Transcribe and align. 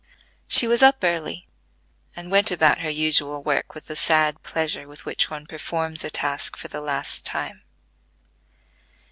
She 0.47 0.65
was 0.67 0.81
up 0.81 0.95
early, 1.03 1.47
and 2.15 2.31
went 2.31 2.49
about 2.49 2.79
her 2.79 2.89
usual 2.89 3.43
work 3.43 3.75
with 3.75 3.85
the 3.85 3.95
sad 3.95 4.41
pleasure 4.41 4.87
with 4.87 5.05
which 5.05 5.29
one 5.29 5.45
performs 5.45 6.03
a 6.03 6.09
task 6.09 6.57
for 6.57 6.69
the 6.69 6.81
last 6.81 7.23
time. 7.23 7.61